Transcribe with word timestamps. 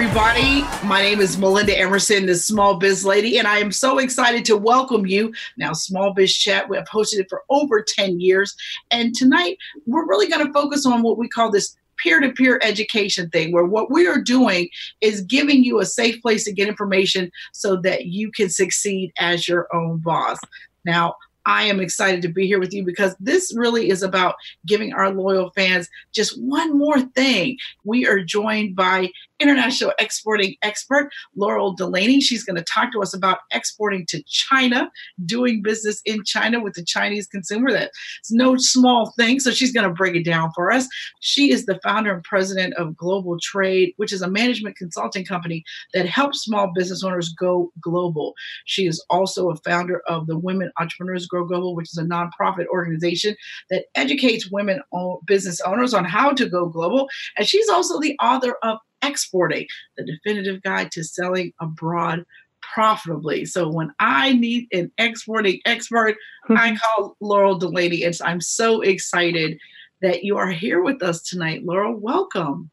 Everybody. 0.00 0.62
My 0.86 1.02
name 1.02 1.18
is 1.18 1.38
Melinda 1.38 1.76
Emerson, 1.76 2.26
the 2.26 2.36
Small 2.36 2.76
Biz 2.76 3.04
Lady, 3.04 3.36
and 3.36 3.48
I 3.48 3.58
am 3.58 3.72
so 3.72 3.98
excited 3.98 4.44
to 4.44 4.56
welcome 4.56 5.06
you. 5.06 5.34
Now, 5.56 5.72
Small 5.72 6.14
Biz 6.14 6.32
Chat, 6.34 6.68
we 6.68 6.76
have 6.76 6.86
hosted 6.86 7.18
it 7.18 7.28
for 7.28 7.42
over 7.50 7.82
10 7.82 8.20
years. 8.20 8.54
And 8.92 9.12
tonight, 9.12 9.58
we're 9.86 10.06
really 10.06 10.28
going 10.28 10.46
to 10.46 10.52
focus 10.52 10.86
on 10.86 11.02
what 11.02 11.18
we 11.18 11.28
call 11.28 11.50
this 11.50 11.76
peer 11.96 12.20
to 12.20 12.30
peer 12.30 12.60
education 12.62 13.28
thing, 13.30 13.50
where 13.50 13.64
what 13.64 13.90
we 13.90 14.06
are 14.06 14.20
doing 14.20 14.68
is 15.00 15.22
giving 15.22 15.64
you 15.64 15.80
a 15.80 15.84
safe 15.84 16.22
place 16.22 16.44
to 16.44 16.52
get 16.52 16.68
information 16.68 17.32
so 17.52 17.74
that 17.78 18.06
you 18.06 18.30
can 18.30 18.48
succeed 18.48 19.12
as 19.18 19.48
your 19.48 19.66
own 19.74 19.98
boss. 19.98 20.38
Now, 20.84 21.16
I 21.48 21.62
am 21.62 21.80
excited 21.80 22.20
to 22.22 22.28
be 22.28 22.46
here 22.46 22.60
with 22.60 22.74
you 22.74 22.84
because 22.84 23.16
this 23.18 23.54
really 23.56 23.88
is 23.88 24.02
about 24.02 24.34
giving 24.66 24.92
our 24.92 25.10
loyal 25.10 25.50
fans 25.56 25.88
just 26.12 26.38
one 26.40 26.76
more 26.76 27.00
thing. 27.00 27.56
We 27.84 28.06
are 28.06 28.20
joined 28.20 28.76
by 28.76 29.10
international 29.40 29.92
exporting 29.98 30.56
expert 30.62 31.10
Laurel 31.36 31.74
Delaney. 31.74 32.20
She's 32.20 32.44
going 32.44 32.56
to 32.56 32.64
talk 32.64 32.92
to 32.92 33.02
us 33.02 33.14
about 33.14 33.38
exporting 33.52 34.06
to 34.06 34.22
China, 34.24 34.90
doing 35.24 35.62
business 35.62 36.00
in 36.04 36.24
China 36.24 36.60
with 36.60 36.74
the 36.74 36.84
Chinese 36.84 37.26
consumer. 37.26 37.70
That's 37.70 38.30
no 38.30 38.56
small 38.56 39.12
thing. 39.16 39.40
So 39.40 39.50
she's 39.50 39.72
going 39.72 39.88
to 39.88 39.94
break 39.94 40.16
it 40.16 40.24
down 40.24 40.50
for 40.54 40.70
us. 40.70 40.86
She 41.20 41.50
is 41.52 41.66
the 41.66 41.78
founder 41.82 42.12
and 42.12 42.24
president 42.24 42.74
of 42.74 42.94
GlobeTrade, 42.94 43.94
which 43.96 44.12
is 44.12 44.22
a 44.22 44.30
management 44.30 44.76
consulting 44.76 45.24
company 45.24 45.64
that 45.94 46.06
helps 46.06 46.42
small 46.42 46.72
business 46.74 47.04
owners 47.04 47.32
go 47.38 47.72
global. 47.80 48.34
She 48.64 48.86
is 48.86 49.04
also 49.10 49.50
a 49.50 49.56
founder 49.56 50.02
of 50.08 50.26
the 50.26 50.38
Women 50.38 50.70
Entrepreneurs 50.78 51.26
Grow 51.26 51.44
Global, 51.44 51.74
which 51.74 51.90
is 51.90 51.98
a 51.98 52.04
nonprofit 52.04 52.66
organization 52.66 53.36
that 53.70 53.84
educates 53.94 54.50
women 54.50 54.80
business 55.26 55.60
owners 55.60 55.94
on 55.94 56.04
how 56.04 56.32
to 56.32 56.48
go 56.48 56.66
global. 56.66 57.08
And 57.36 57.46
she's 57.46 57.68
also 57.68 58.00
the 58.00 58.16
author 58.22 58.56
of 58.62 58.78
Exporting, 59.08 59.66
the 59.96 60.04
definitive 60.04 60.62
guide 60.62 60.92
to 60.92 61.02
selling 61.02 61.52
abroad 61.60 62.24
profitably. 62.60 63.44
So 63.44 63.68
when 63.68 63.92
I 63.98 64.34
need 64.34 64.68
an 64.72 64.90
exporting 64.98 65.60
expert, 65.64 66.16
I 66.48 66.70
mm-hmm. 66.70 66.76
call 66.76 67.16
Laurel 67.20 67.58
Delaney. 67.58 68.04
And 68.04 68.18
I'm 68.24 68.40
so 68.40 68.82
excited 68.82 69.58
that 70.02 70.24
you 70.24 70.36
are 70.36 70.50
here 70.50 70.82
with 70.82 71.02
us 71.02 71.22
tonight. 71.22 71.64
Laurel, 71.64 71.94
welcome. 71.94 72.70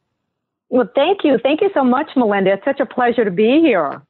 Well, 0.70 0.90
thank 0.96 1.24
you. 1.24 1.38
Thank 1.42 1.62
you 1.62 1.70
so 1.74 1.84
much, 1.84 2.12
Melinda. 2.16 2.54
It's 2.54 2.66
such 2.66 2.80
a 2.80 2.86
pleasure 2.86 3.24
to 3.24 3.32
be 3.32 3.62
here. 3.62 4.02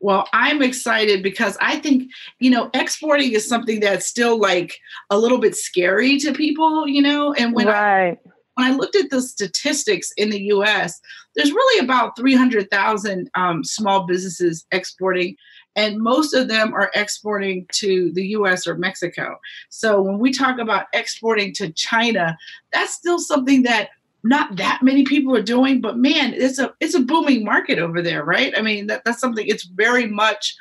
Well, 0.00 0.28
I'm 0.32 0.62
excited 0.62 1.22
because 1.22 1.56
I 1.60 1.76
think, 1.76 2.10
you 2.38 2.50
know, 2.50 2.70
exporting 2.74 3.32
is 3.32 3.48
something 3.48 3.80
that's 3.80 4.06
still 4.06 4.38
like 4.38 4.78
a 5.10 5.18
little 5.18 5.38
bit 5.38 5.56
scary 5.56 6.18
to 6.18 6.32
people, 6.32 6.86
you 6.86 7.00
know, 7.00 7.32
and 7.32 7.54
when 7.54 7.66
right. 7.66 8.18
I 8.24 8.30
when 8.54 8.70
I 8.70 8.74
looked 8.74 8.96
at 8.96 9.10
the 9.10 9.22
statistics 9.22 10.12
in 10.16 10.30
the 10.30 10.42
US, 10.44 11.00
there's 11.34 11.52
really 11.52 11.84
about 11.84 12.16
300,000 12.16 13.30
um, 13.34 13.64
small 13.64 14.06
businesses 14.06 14.64
exporting, 14.72 15.36
and 15.76 16.00
most 16.00 16.34
of 16.34 16.48
them 16.48 16.72
are 16.72 16.90
exporting 16.94 17.66
to 17.72 18.12
the 18.12 18.28
US 18.28 18.66
or 18.66 18.76
Mexico. 18.76 19.38
So 19.70 20.00
when 20.00 20.18
we 20.18 20.32
talk 20.32 20.58
about 20.58 20.86
exporting 20.92 21.52
to 21.54 21.72
China, 21.72 22.36
that's 22.72 22.92
still 22.94 23.18
something 23.18 23.62
that 23.64 23.90
not 24.24 24.56
that 24.56 24.80
many 24.82 25.04
people 25.04 25.36
are 25.36 25.42
doing, 25.42 25.80
but 25.80 25.98
man, 25.98 26.32
it's 26.34 26.58
a 26.58 26.72
it's 26.80 26.94
a 26.94 27.00
booming 27.00 27.44
market 27.44 27.78
over 27.78 28.00
there, 28.00 28.24
right? 28.24 28.54
I 28.56 28.62
mean, 28.62 28.86
that, 28.86 29.04
that's 29.04 29.20
something 29.20 29.46
it's 29.46 29.64
very 29.64 30.06
much 30.06 30.56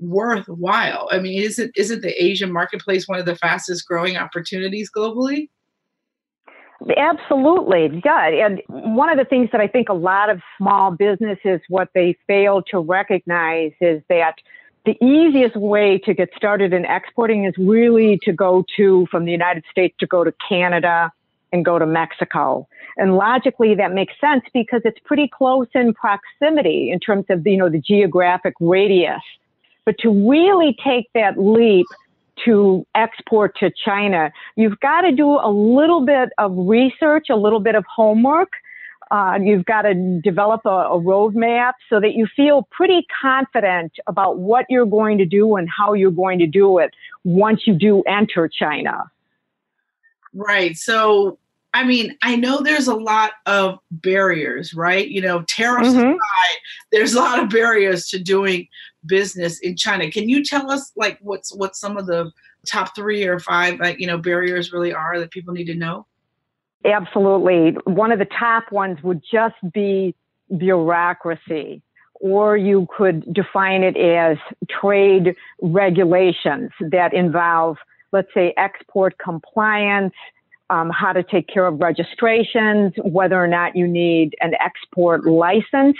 worthwhile. 0.00 1.08
I 1.12 1.20
mean, 1.20 1.40
isn't 1.40 1.70
isn't 1.76 2.02
the 2.02 2.22
Asian 2.22 2.52
marketplace 2.52 3.06
one 3.06 3.20
of 3.20 3.26
the 3.26 3.36
fastest 3.36 3.86
growing 3.86 4.16
opportunities 4.16 4.90
globally? 4.90 5.48
Absolutely, 6.96 8.02
yeah. 8.04 8.46
And 8.46 8.62
one 8.68 9.10
of 9.10 9.18
the 9.18 9.24
things 9.24 9.50
that 9.52 9.60
I 9.60 9.68
think 9.68 9.88
a 9.88 9.94
lot 9.94 10.30
of 10.30 10.40
small 10.58 10.90
businesses 10.90 11.60
what 11.68 11.88
they 11.94 12.16
fail 12.26 12.62
to 12.70 12.78
recognize 12.78 13.72
is 13.80 14.02
that 14.08 14.36
the 14.84 14.96
easiest 15.02 15.56
way 15.56 15.98
to 16.04 16.12
get 16.12 16.28
started 16.36 16.72
in 16.74 16.84
exporting 16.84 17.44
is 17.44 17.54
really 17.56 18.18
to 18.24 18.32
go 18.32 18.64
to 18.76 19.06
from 19.10 19.24
the 19.24 19.32
United 19.32 19.64
States 19.70 19.94
to 20.00 20.06
go 20.06 20.24
to 20.24 20.34
Canada 20.46 21.10
and 21.52 21.64
go 21.64 21.78
to 21.78 21.86
Mexico. 21.86 22.68
And 22.96 23.16
logically 23.16 23.74
that 23.76 23.92
makes 23.92 24.12
sense 24.20 24.44
because 24.52 24.82
it's 24.84 24.98
pretty 25.04 25.28
close 25.28 25.68
in 25.74 25.94
proximity 25.94 26.90
in 26.90 27.00
terms 27.00 27.24
of 27.30 27.46
you 27.46 27.56
know 27.56 27.70
the 27.70 27.80
geographic 27.80 28.54
radius. 28.60 29.22
But 29.86 29.96
to 29.98 30.10
really 30.28 30.76
take 30.84 31.08
that 31.14 31.38
leap 31.38 31.86
to 32.44 32.86
export 32.94 33.56
to 33.58 33.70
China, 33.84 34.32
you've 34.56 34.80
got 34.80 35.02
to 35.02 35.12
do 35.12 35.28
a 35.30 35.50
little 35.50 36.04
bit 36.04 36.30
of 36.38 36.52
research, 36.56 37.26
a 37.30 37.36
little 37.36 37.60
bit 37.60 37.74
of 37.74 37.84
homework. 37.94 38.52
Uh, 39.10 39.38
you've 39.40 39.64
got 39.64 39.82
to 39.82 40.20
develop 40.22 40.62
a, 40.64 40.68
a 40.68 41.00
roadmap 41.00 41.74
so 41.88 42.00
that 42.00 42.14
you 42.14 42.26
feel 42.34 42.66
pretty 42.70 43.06
confident 43.22 43.92
about 44.06 44.38
what 44.38 44.64
you're 44.68 44.86
going 44.86 45.18
to 45.18 45.26
do 45.26 45.56
and 45.56 45.68
how 45.68 45.92
you're 45.92 46.10
going 46.10 46.38
to 46.38 46.46
do 46.46 46.78
it 46.78 46.92
once 47.22 47.66
you 47.66 47.74
do 47.74 48.02
enter 48.04 48.48
China. 48.48 49.10
Right. 50.32 50.76
So, 50.76 51.38
I 51.74 51.84
mean, 51.84 52.16
I 52.22 52.36
know 52.36 52.60
there's 52.60 52.88
a 52.88 52.94
lot 52.94 53.32
of 53.46 53.78
barriers, 53.90 54.74
right? 54.74 55.06
You 55.06 55.20
know, 55.20 55.42
tariffs 55.42 55.90
mm-hmm. 55.90 55.98
aside, 55.98 56.58
there's 56.90 57.14
a 57.14 57.20
lot 57.20 57.40
of 57.40 57.50
barriers 57.50 58.08
to 58.08 58.18
doing 58.18 58.68
business 59.06 59.58
in 59.60 59.76
China. 59.76 60.10
Can 60.10 60.28
you 60.28 60.44
tell 60.44 60.70
us 60.70 60.92
like 60.96 61.18
what's 61.20 61.54
what 61.54 61.76
some 61.76 61.96
of 61.96 62.06
the 62.06 62.30
top 62.66 62.94
three 62.94 63.24
or 63.24 63.38
five 63.38 63.78
like 63.80 64.00
you 64.00 64.06
know 64.06 64.18
barriers 64.18 64.72
really 64.72 64.92
are 64.92 65.18
that 65.18 65.30
people 65.30 65.54
need 65.54 65.66
to 65.66 65.74
know? 65.74 66.06
Absolutely. 66.84 67.72
One 67.84 68.12
of 68.12 68.18
the 68.18 68.26
top 68.26 68.70
ones 68.70 69.02
would 69.02 69.22
just 69.30 69.56
be 69.72 70.14
bureaucracy, 70.58 71.82
or 72.14 72.56
you 72.56 72.86
could 72.94 73.32
define 73.32 73.82
it 73.82 73.96
as 73.96 74.36
trade 74.68 75.34
regulations 75.62 76.70
that 76.80 77.14
involve, 77.14 77.78
let's 78.12 78.28
say, 78.34 78.52
export 78.58 79.16
compliance, 79.18 80.12
um, 80.70 80.90
how 80.90 81.12
to 81.12 81.22
take 81.22 81.48
care 81.48 81.66
of 81.66 81.80
registrations, 81.80 82.92
whether 83.02 83.42
or 83.42 83.48
not 83.48 83.76
you 83.76 83.86
need 83.86 84.34
an 84.40 84.52
export 84.60 85.24
license. 85.26 85.96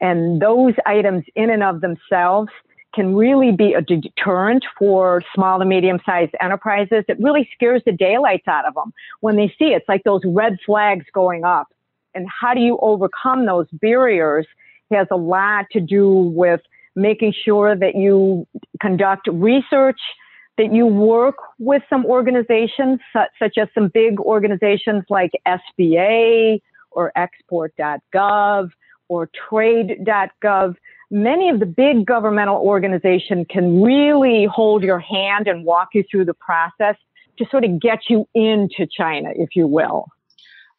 And 0.00 0.40
those 0.40 0.74
items 0.86 1.24
in 1.34 1.50
and 1.50 1.62
of 1.62 1.80
themselves 1.80 2.50
can 2.94 3.14
really 3.14 3.52
be 3.52 3.74
a 3.74 3.82
deterrent 3.82 4.64
for 4.78 5.22
small 5.34 5.58
to 5.58 5.64
medium 5.64 6.00
sized 6.04 6.32
enterprises. 6.40 7.04
It 7.08 7.18
really 7.20 7.48
scares 7.54 7.82
the 7.86 7.92
daylights 7.92 8.48
out 8.48 8.66
of 8.66 8.74
them 8.74 8.92
when 9.20 9.36
they 9.36 9.48
see 9.58 9.72
it. 9.72 9.76
it's 9.76 9.88
like 9.88 10.02
those 10.04 10.22
red 10.24 10.56
flags 10.66 11.04
going 11.12 11.44
up. 11.44 11.68
And 12.14 12.26
how 12.40 12.54
do 12.54 12.60
you 12.60 12.78
overcome 12.82 13.46
those 13.46 13.66
barriers 13.72 14.46
has 14.90 15.06
a 15.12 15.16
lot 15.16 15.66
to 15.70 15.80
do 15.80 16.08
with 16.08 16.60
making 16.96 17.32
sure 17.44 17.76
that 17.76 17.94
you 17.94 18.46
conduct 18.80 19.28
research, 19.30 20.00
that 20.58 20.72
you 20.72 20.86
work 20.86 21.36
with 21.58 21.82
some 21.88 22.04
organizations 22.04 22.98
such, 23.12 23.28
such 23.38 23.56
as 23.56 23.68
some 23.72 23.88
big 23.88 24.18
organizations 24.18 25.04
like 25.08 25.30
SBA 25.46 26.60
or 26.90 27.12
export.gov 27.14 28.70
or 29.10 29.28
trade.gov, 29.48 30.76
many 31.10 31.50
of 31.50 31.58
the 31.58 31.66
big 31.66 32.06
governmental 32.06 32.56
organizations 32.56 33.44
can 33.50 33.82
really 33.82 34.46
hold 34.46 34.84
your 34.84 35.00
hand 35.00 35.48
and 35.48 35.64
walk 35.64 35.88
you 35.94 36.04
through 36.08 36.24
the 36.24 36.34
process 36.34 36.94
to 37.36 37.44
sort 37.50 37.64
of 37.64 37.80
get 37.80 38.08
you 38.08 38.26
into 38.34 38.86
China, 38.86 39.30
if 39.34 39.56
you 39.56 39.66
will. 39.66 40.06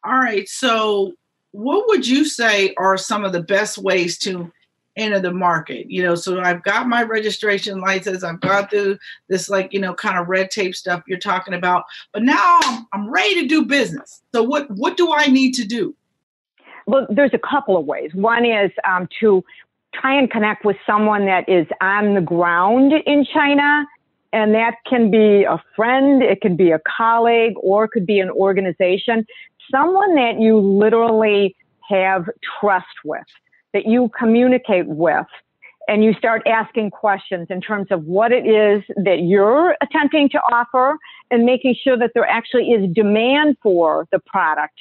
All 0.04 0.18
right. 0.18 0.48
So, 0.48 1.12
what 1.50 1.86
would 1.88 2.08
you 2.08 2.24
say 2.24 2.72
are 2.78 2.96
some 2.96 3.24
of 3.24 3.32
the 3.32 3.42
best 3.42 3.76
ways 3.76 4.16
to 4.20 4.50
enter 4.96 5.20
the 5.20 5.32
market? 5.32 5.90
You 5.90 6.02
know, 6.02 6.14
so 6.14 6.40
I've 6.40 6.62
got 6.62 6.88
my 6.88 7.02
registration 7.02 7.80
license, 7.80 8.24
I've 8.24 8.40
gone 8.40 8.68
through 8.68 8.98
this, 9.28 9.50
like, 9.50 9.74
you 9.74 9.80
know, 9.80 9.92
kind 9.92 10.18
of 10.18 10.28
red 10.28 10.50
tape 10.50 10.74
stuff 10.74 11.02
you're 11.06 11.18
talking 11.18 11.52
about, 11.52 11.84
but 12.14 12.22
now 12.22 12.58
I'm, 12.62 12.86
I'm 12.94 13.10
ready 13.10 13.42
to 13.42 13.46
do 13.46 13.66
business. 13.66 14.22
So, 14.34 14.42
what, 14.42 14.70
what 14.70 14.96
do 14.96 15.12
I 15.12 15.26
need 15.26 15.52
to 15.56 15.66
do? 15.66 15.94
Well, 16.86 17.06
there's 17.10 17.34
a 17.34 17.38
couple 17.38 17.76
of 17.76 17.84
ways. 17.86 18.10
One 18.14 18.44
is 18.44 18.70
um, 18.88 19.08
to 19.20 19.44
try 19.94 20.18
and 20.18 20.30
connect 20.30 20.64
with 20.64 20.76
someone 20.86 21.26
that 21.26 21.48
is 21.48 21.66
on 21.80 22.14
the 22.14 22.20
ground 22.20 22.92
in 23.06 23.24
China. 23.24 23.86
And 24.34 24.54
that 24.54 24.76
can 24.88 25.10
be 25.10 25.44
a 25.44 25.62
friend, 25.76 26.22
it 26.22 26.40
can 26.40 26.56
be 26.56 26.70
a 26.70 26.80
colleague, 26.96 27.52
or 27.60 27.84
it 27.84 27.90
could 27.90 28.06
be 28.06 28.18
an 28.18 28.30
organization. 28.30 29.26
Someone 29.70 30.14
that 30.14 30.40
you 30.40 30.58
literally 30.58 31.54
have 31.90 32.24
trust 32.58 32.86
with, 33.04 33.26
that 33.74 33.84
you 33.84 34.10
communicate 34.18 34.86
with. 34.86 35.26
and 35.88 36.04
you 36.04 36.12
start 36.14 36.42
asking 36.46 36.90
questions 36.90 37.48
in 37.50 37.60
terms 37.60 37.88
of 37.90 38.04
what 38.04 38.32
it 38.32 38.46
is 38.46 38.82
that 38.96 39.22
you're 39.24 39.76
attempting 39.82 40.28
to 40.30 40.38
offer 40.38 40.96
and 41.30 41.44
making 41.44 41.74
sure 41.82 41.98
that 41.98 42.12
there 42.14 42.26
actually 42.26 42.70
is 42.70 42.90
demand 42.94 43.56
for 43.62 44.06
the 44.12 44.18
product 44.20 44.74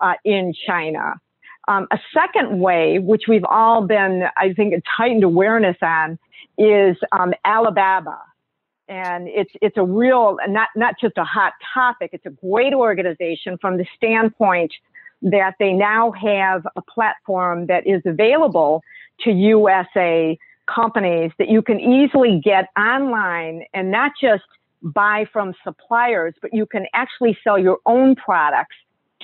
uh, 0.00 0.14
in 0.24 0.52
China. 0.66 1.14
Um, 1.68 1.86
a 1.92 1.98
second 2.14 2.60
way, 2.60 2.98
which 2.98 3.24
we've 3.28 3.44
all 3.44 3.86
been, 3.86 4.24
I 4.38 4.54
think, 4.54 4.72
it's 4.72 4.86
heightened 4.88 5.22
awareness 5.22 5.76
on, 5.82 6.18
is 6.56 6.96
um, 7.12 7.34
Alibaba. 7.46 8.18
And 8.88 9.28
it's, 9.28 9.50
it's 9.60 9.76
a 9.76 9.84
real, 9.84 10.38
not, 10.48 10.70
not 10.74 10.94
just 10.98 11.18
a 11.18 11.24
hot 11.24 11.52
topic, 11.74 12.10
it's 12.14 12.24
a 12.24 12.30
great 12.30 12.72
organization 12.72 13.58
from 13.60 13.76
the 13.76 13.84
standpoint 13.94 14.72
that 15.20 15.56
they 15.58 15.74
now 15.74 16.10
have 16.12 16.66
a 16.74 16.80
platform 16.80 17.66
that 17.66 17.86
is 17.86 18.00
available 18.06 18.82
to 19.20 19.30
USA 19.30 20.38
companies 20.74 21.32
that 21.38 21.50
you 21.50 21.60
can 21.60 21.80
easily 21.80 22.40
get 22.42 22.68
online 22.78 23.64
and 23.74 23.90
not 23.90 24.12
just 24.18 24.44
buy 24.80 25.26
from 25.34 25.52
suppliers, 25.62 26.34
but 26.40 26.54
you 26.54 26.64
can 26.64 26.86
actually 26.94 27.36
sell 27.44 27.58
your 27.58 27.78
own 27.84 28.14
products 28.14 28.76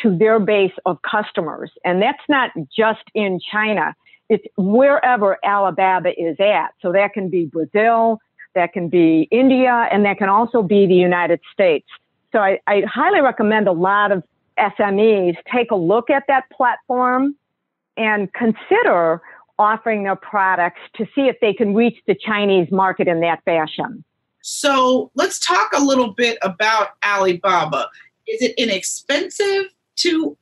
to 0.02 0.16
their 0.16 0.38
base 0.40 0.72
of 0.86 0.98
customers. 1.02 1.70
And 1.84 2.02
that's 2.02 2.22
not 2.28 2.50
just 2.76 3.02
in 3.14 3.40
China. 3.52 3.94
It's 4.28 4.44
wherever 4.56 5.38
Alibaba 5.44 6.18
is 6.20 6.36
at. 6.40 6.70
So 6.80 6.92
that 6.92 7.12
can 7.12 7.28
be 7.28 7.46
Brazil, 7.46 8.20
that 8.54 8.72
can 8.72 8.88
be 8.88 9.28
India, 9.30 9.88
and 9.90 10.04
that 10.04 10.18
can 10.18 10.28
also 10.28 10.62
be 10.62 10.86
the 10.86 10.94
United 10.94 11.40
States. 11.52 11.86
So 12.32 12.38
I, 12.38 12.58
I 12.66 12.82
highly 12.82 13.20
recommend 13.20 13.68
a 13.68 13.72
lot 13.72 14.12
of 14.12 14.22
SMEs 14.58 15.36
take 15.52 15.70
a 15.70 15.76
look 15.76 16.10
at 16.10 16.24
that 16.28 16.50
platform 16.50 17.36
and 17.96 18.32
consider 18.32 19.20
offering 19.58 20.02
their 20.02 20.16
products 20.16 20.80
to 20.96 21.06
see 21.14 21.28
if 21.28 21.38
they 21.40 21.52
can 21.52 21.74
reach 21.74 21.96
the 22.06 22.14
Chinese 22.14 22.70
market 22.70 23.06
in 23.06 23.20
that 23.20 23.44
fashion. 23.44 24.04
So 24.42 25.10
let's 25.14 25.38
talk 25.38 25.70
a 25.74 25.82
little 25.82 26.12
bit 26.12 26.38
about 26.42 26.90
Alibaba. 27.04 27.88
Is 28.26 28.42
it 28.42 28.54
inexpensive 28.58 29.66
to 29.96 30.36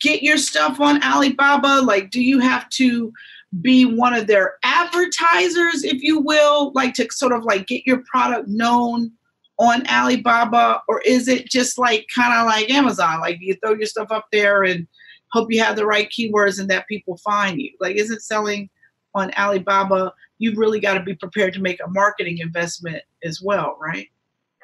get 0.00 0.22
your 0.22 0.38
stuff 0.38 0.80
on 0.80 1.02
Alibaba? 1.02 1.82
Like, 1.82 2.10
do 2.10 2.22
you 2.22 2.38
have 2.38 2.68
to 2.70 3.12
be 3.60 3.84
one 3.84 4.14
of 4.14 4.26
their 4.26 4.54
advertisers, 4.64 5.84
if 5.84 6.02
you 6.02 6.20
will, 6.20 6.72
like 6.74 6.94
to 6.94 7.08
sort 7.10 7.32
of 7.32 7.44
like 7.44 7.66
get 7.66 7.86
your 7.86 8.02
product 8.10 8.48
known 8.48 9.12
on 9.58 9.86
Alibaba? 9.88 10.82
Or 10.88 11.00
is 11.02 11.28
it 11.28 11.48
just 11.48 11.78
like 11.78 12.06
kind 12.14 12.32
of 12.32 12.46
like 12.46 12.70
Amazon? 12.70 13.20
Like 13.20 13.38
you 13.40 13.54
throw 13.54 13.74
your 13.74 13.86
stuff 13.86 14.08
up 14.10 14.26
there 14.32 14.64
and 14.64 14.86
hope 15.32 15.52
you 15.52 15.62
have 15.62 15.76
the 15.76 15.86
right 15.86 16.10
keywords 16.10 16.58
and 16.58 16.68
that 16.70 16.88
people 16.88 17.16
find 17.18 17.60
you. 17.60 17.70
Like, 17.80 17.96
isn't 17.96 18.22
selling 18.22 18.70
on 19.14 19.32
Alibaba? 19.34 20.12
You've 20.38 20.58
really 20.58 20.80
got 20.80 20.94
to 20.94 21.02
be 21.02 21.14
prepared 21.14 21.54
to 21.54 21.60
make 21.60 21.80
a 21.84 21.90
marketing 21.90 22.38
investment 22.38 23.02
as 23.22 23.40
well, 23.42 23.76
right? 23.80 24.08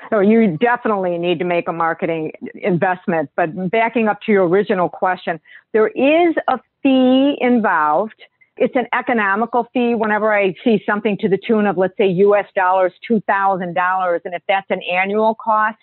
So 0.08 0.20
you 0.20 0.56
definitely 0.56 1.18
need 1.18 1.38
to 1.40 1.44
make 1.44 1.68
a 1.68 1.72
marketing 1.72 2.32
investment. 2.54 3.30
But 3.36 3.70
backing 3.70 4.08
up 4.08 4.20
to 4.22 4.32
your 4.32 4.48
original 4.48 4.88
question, 4.88 5.40
there 5.72 5.88
is 5.88 6.34
a 6.48 6.58
fee 6.82 7.36
involved. 7.40 8.14
It's 8.56 8.74
an 8.76 8.86
economical 8.92 9.68
fee 9.72 9.94
whenever 9.94 10.34
I 10.34 10.54
see 10.64 10.82
something 10.84 11.16
to 11.18 11.28
the 11.28 11.38
tune 11.38 11.66
of, 11.66 11.76
let's 11.76 11.96
say, 11.96 12.08
US 12.08 12.46
dollars, 12.54 12.92
$2,000. 13.08 14.20
And 14.24 14.34
if 14.34 14.42
that's 14.48 14.70
an 14.70 14.82
annual 14.90 15.34
cost 15.34 15.78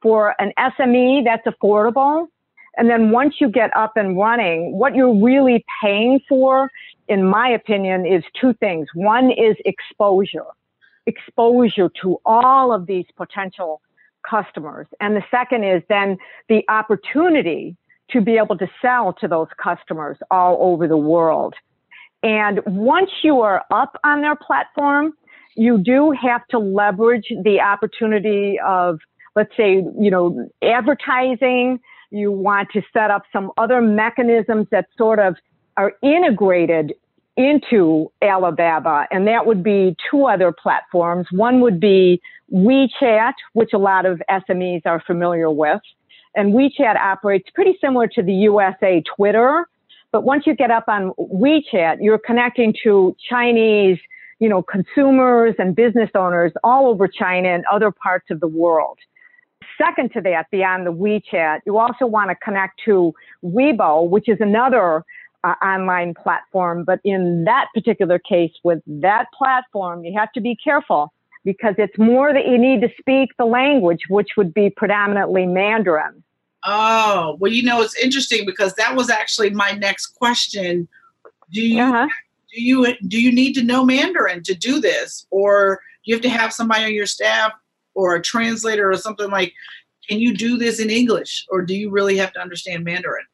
for 0.00 0.34
an 0.40 0.52
SME, 0.58 1.24
that's 1.24 1.46
affordable. 1.46 2.28
And 2.76 2.88
then 2.88 3.10
once 3.10 3.34
you 3.38 3.48
get 3.50 3.74
up 3.76 3.96
and 3.96 4.16
running, 4.16 4.72
what 4.72 4.94
you're 4.94 5.22
really 5.22 5.64
paying 5.82 6.20
for, 6.28 6.70
in 7.08 7.24
my 7.24 7.48
opinion, 7.48 8.06
is 8.06 8.24
two 8.40 8.54
things. 8.54 8.88
One 8.94 9.30
is 9.30 9.56
exposure 9.64 10.46
exposure 11.06 11.90
to 12.02 12.18
all 12.24 12.72
of 12.72 12.86
these 12.86 13.06
potential 13.16 13.80
customers. 14.28 14.86
And 15.00 15.16
the 15.16 15.24
second 15.30 15.64
is 15.64 15.82
then 15.88 16.18
the 16.48 16.64
opportunity 16.68 17.76
to 18.10 18.20
be 18.20 18.36
able 18.36 18.56
to 18.58 18.68
sell 18.80 19.12
to 19.14 19.28
those 19.28 19.48
customers 19.62 20.18
all 20.30 20.58
over 20.60 20.86
the 20.86 20.96
world. 20.96 21.54
And 22.22 22.60
once 22.66 23.10
you 23.22 23.40
are 23.40 23.64
up 23.70 23.98
on 24.04 24.20
their 24.20 24.36
platform, 24.36 25.14
you 25.56 25.78
do 25.78 26.12
have 26.12 26.46
to 26.48 26.58
leverage 26.58 27.32
the 27.42 27.60
opportunity 27.60 28.58
of, 28.60 29.00
let's 29.34 29.54
say, 29.56 29.84
you 29.98 30.10
know, 30.10 30.48
advertising. 30.62 31.80
You 32.10 32.30
want 32.30 32.70
to 32.72 32.82
set 32.92 33.10
up 33.10 33.22
some 33.32 33.50
other 33.56 33.80
mechanisms 33.80 34.66
that 34.70 34.86
sort 34.96 35.18
of 35.18 35.36
are 35.76 35.94
integrated 36.02 36.94
into 37.36 38.12
Alibaba, 38.22 39.06
and 39.10 39.26
that 39.26 39.46
would 39.46 39.62
be 39.62 39.96
two 40.10 40.26
other 40.26 40.52
platforms. 40.52 41.26
One 41.30 41.60
would 41.60 41.80
be 41.80 42.20
WeChat, 42.52 43.32
which 43.54 43.72
a 43.72 43.78
lot 43.78 44.04
of 44.04 44.20
SMEs 44.30 44.82
are 44.84 45.02
familiar 45.06 45.50
with. 45.50 45.80
And 46.34 46.52
WeChat 46.52 46.96
operates 46.96 47.48
pretty 47.54 47.78
similar 47.80 48.06
to 48.08 48.22
the 48.22 48.32
USA 48.32 49.02
Twitter. 49.16 49.66
But 50.12 50.24
once 50.24 50.46
you 50.46 50.54
get 50.54 50.70
up 50.70 50.84
on 50.88 51.12
WeChat, 51.18 51.98
you're 52.00 52.18
connecting 52.18 52.74
to 52.84 53.16
Chinese, 53.30 53.98
you 54.38 54.48
know, 54.48 54.62
consumers 54.62 55.54
and 55.58 55.74
business 55.74 56.10
owners 56.14 56.52
all 56.62 56.86
over 56.88 57.08
China 57.08 57.48
and 57.48 57.64
other 57.72 57.90
parts 57.90 58.30
of 58.30 58.40
the 58.40 58.48
world. 58.48 58.98
Second 59.78 60.12
to 60.12 60.20
that, 60.20 60.50
beyond 60.50 60.86
the 60.86 60.92
WeChat, 60.92 61.60
you 61.64 61.78
also 61.78 62.06
want 62.06 62.30
to 62.30 62.36
connect 62.36 62.80
to 62.84 63.14
Weibo, 63.42 64.08
which 64.08 64.28
is 64.28 64.36
another 64.40 65.02
uh, 65.44 65.54
online 65.62 66.14
platform. 66.14 66.84
But 66.84 67.00
in 67.04 67.44
that 67.44 67.68
particular 67.74 68.18
case, 68.18 68.52
with 68.62 68.82
that 68.86 69.26
platform, 69.36 70.04
you 70.04 70.18
have 70.18 70.32
to 70.32 70.40
be 70.40 70.56
careful 70.56 71.12
because 71.44 71.74
it's 71.78 71.98
more 71.98 72.32
that 72.32 72.46
you 72.46 72.58
need 72.58 72.80
to 72.82 72.90
speak 72.98 73.30
the 73.38 73.44
language, 73.44 74.02
which 74.08 74.30
would 74.36 74.54
be 74.54 74.70
predominantly 74.70 75.46
Mandarin. 75.46 76.22
Oh, 76.64 77.36
well, 77.40 77.50
you 77.50 77.62
know, 77.62 77.82
it's 77.82 77.96
interesting 77.96 78.46
because 78.46 78.74
that 78.74 78.94
was 78.94 79.10
actually 79.10 79.50
my 79.50 79.72
next 79.72 80.08
question. 80.08 80.88
Do 81.50 81.60
you 81.60 81.82
uh-huh. 81.82 82.08
do 82.54 82.62
you 82.62 82.96
do 83.08 83.20
you 83.20 83.32
need 83.32 83.54
to 83.54 83.62
know 83.62 83.84
Mandarin 83.84 84.42
to 84.44 84.54
do 84.54 84.80
this, 84.80 85.26
or 85.30 85.80
do 86.04 86.10
you 86.10 86.14
have 86.14 86.22
to 86.22 86.28
have 86.28 86.52
somebody 86.52 86.84
on 86.84 86.94
your 86.94 87.06
staff 87.06 87.52
or 87.94 88.14
a 88.14 88.22
translator 88.22 88.90
or 88.90 88.96
something 88.96 89.30
like? 89.30 89.52
Can 90.08 90.18
you 90.18 90.36
do 90.36 90.58
this 90.58 90.80
in 90.80 90.90
English, 90.90 91.46
or 91.48 91.62
do 91.62 91.76
you 91.76 91.88
really 91.88 92.16
have 92.16 92.32
to 92.32 92.40
understand 92.40 92.84
Mandarin? 92.84 93.24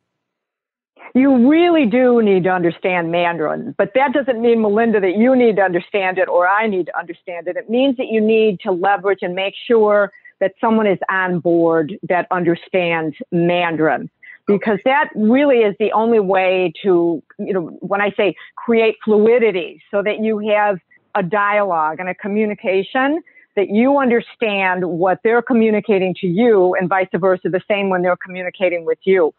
You 1.14 1.48
really 1.48 1.86
do 1.86 2.22
need 2.22 2.44
to 2.44 2.50
understand 2.50 3.10
Mandarin, 3.10 3.74
but 3.78 3.92
that 3.94 4.12
doesn't 4.12 4.40
mean, 4.40 4.60
Melinda, 4.62 5.00
that 5.00 5.16
you 5.16 5.34
need 5.34 5.56
to 5.56 5.62
understand 5.62 6.18
it 6.18 6.28
or 6.28 6.46
I 6.46 6.66
need 6.66 6.86
to 6.86 6.98
understand 6.98 7.48
it. 7.48 7.56
It 7.56 7.70
means 7.70 7.96
that 7.96 8.08
you 8.08 8.20
need 8.20 8.60
to 8.60 8.72
leverage 8.72 9.20
and 9.22 9.34
make 9.34 9.54
sure 9.66 10.12
that 10.40 10.54
someone 10.60 10.86
is 10.86 10.98
on 11.08 11.40
board 11.40 11.98
that 12.08 12.26
understands 12.30 13.16
Mandarin 13.32 14.10
because 14.46 14.78
that 14.84 15.10
really 15.14 15.58
is 15.58 15.74
the 15.78 15.92
only 15.92 16.20
way 16.20 16.72
to, 16.82 17.22
you 17.38 17.52
know, 17.52 17.66
when 17.80 18.00
I 18.00 18.10
say 18.16 18.34
create 18.56 18.96
fluidity 19.04 19.82
so 19.90 20.02
that 20.02 20.20
you 20.20 20.38
have 20.50 20.78
a 21.14 21.22
dialogue 21.22 22.00
and 22.00 22.08
a 22.08 22.14
communication 22.14 23.22
that 23.56 23.70
you 23.70 23.98
understand 23.98 24.84
what 24.84 25.18
they're 25.24 25.42
communicating 25.42 26.14
to 26.20 26.26
you 26.26 26.74
and 26.76 26.88
vice 26.88 27.08
versa, 27.14 27.48
the 27.48 27.60
same 27.68 27.90
when 27.90 28.02
they're 28.02 28.16
communicating 28.16 28.84
with 28.84 28.98
you. 29.02 29.34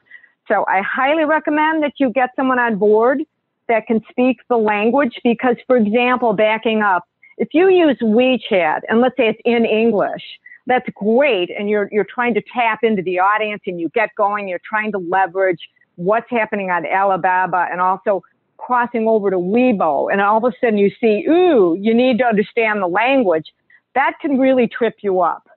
So 0.50 0.66
I 0.68 0.82
highly 0.82 1.26
recommend 1.26 1.84
that 1.84 1.94
you 1.98 2.10
get 2.10 2.32
someone 2.36 2.60
on 2.60 2.78
board 2.78 3.24
that 3.68 3.86
can 3.86 4.02
speak 4.10 4.40
the 4.50 4.58
language 4.58 5.20
because, 5.24 5.56
for 5.68 5.78
example, 5.78 6.34
backing 6.34 6.82
up, 6.82 7.04
if 7.38 7.50
you 7.54 7.70
use 7.70 7.98
WeChat 8.02 8.82
and 8.90 9.00
let's 9.00 9.16
say 9.16 9.30
it's 9.30 9.40
in 9.46 9.64
English, 9.64 10.24
that's 10.66 10.90
great. 10.96 11.50
And 11.58 11.70
you're, 11.70 11.88
you're 11.92 12.04
trying 12.04 12.34
to 12.34 12.42
tap 12.54 12.80
into 12.84 13.02
the 13.02 13.20
audience 13.20 13.62
and 13.68 13.80
you 13.80 13.90
get 13.90 14.10
going. 14.18 14.48
You're 14.48 14.62
trying 14.68 14.92
to 14.92 14.98
leverage 14.98 15.60
what's 15.96 16.30
happening 16.30 16.72
on 16.72 16.86
Alibaba 16.86 17.68
and 17.72 17.80
also 17.80 18.24
crossing 18.58 19.08
over 19.08 19.30
to 19.30 19.38
Weibo. 19.38 20.12
And 20.12 20.20
all 20.20 20.38
of 20.38 20.44
a 20.44 20.56
sudden 20.60 20.78
you 20.78 20.92
see, 21.00 21.26
ooh, 21.30 21.78
you 21.80 21.94
need 21.94 22.18
to 22.18 22.26
understand 22.26 22.82
the 22.82 22.88
language. 22.88 23.46
That 23.96 24.14
can 24.20 24.38
really 24.38 24.68
trip 24.68 24.98
you 25.02 25.22
up. 25.22 25.48